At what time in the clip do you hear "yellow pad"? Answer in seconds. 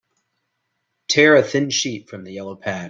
2.33-2.79